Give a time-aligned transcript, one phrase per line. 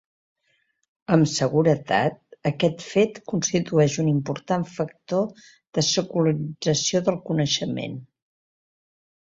[1.17, 2.17] Amb seguretat
[2.51, 8.05] aquest fet constitueix un important factor de secularització del coneixement.